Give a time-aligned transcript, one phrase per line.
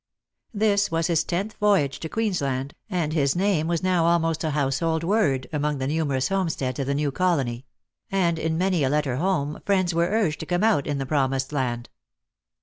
[0.55, 5.03] This was his tenth voyage to Queensland, and his name was now almost a household
[5.03, 7.67] word among the numerous homesteads of the new colony;
[8.11, 11.53] and in many a letter home friends were urged to come out in the Promised
[11.53, 11.87] Land.